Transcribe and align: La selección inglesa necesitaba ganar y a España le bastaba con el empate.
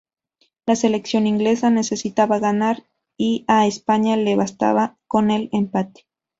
La 0.65 0.75
selección 0.75 1.27
inglesa 1.27 1.69
necesitaba 1.69 2.39
ganar 2.39 2.87
y 3.19 3.45
a 3.47 3.67
España 3.67 4.17
le 4.17 4.35
bastaba 4.35 4.97
con 5.05 5.29
el 5.29 5.47
empate. 5.51 6.07